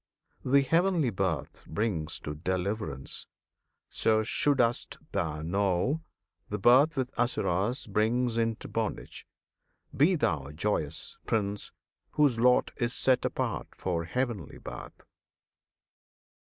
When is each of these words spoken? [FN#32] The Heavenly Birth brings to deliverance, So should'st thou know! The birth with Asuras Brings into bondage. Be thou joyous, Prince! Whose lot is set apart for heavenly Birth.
[FN#32] 0.43 0.51
The 0.53 0.61
Heavenly 0.63 1.09
Birth 1.11 1.65
brings 1.67 2.19
to 2.21 2.33
deliverance, 2.33 3.27
So 3.87 4.23
should'st 4.23 4.97
thou 5.11 5.43
know! 5.43 6.01
The 6.49 6.57
birth 6.57 6.97
with 6.97 7.11
Asuras 7.19 7.85
Brings 7.85 8.35
into 8.39 8.67
bondage. 8.67 9.27
Be 9.95 10.15
thou 10.15 10.49
joyous, 10.55 11.19
Prince! 11.27 11.71
Whose 12.13 12.39
lot 12.39 12.71
is 12.77 12.95
set 12.95 13.23
apart 13.25 13.75
for 13.75 14.05
heavenly 14.05 14.57
Birth. 14.57 15.05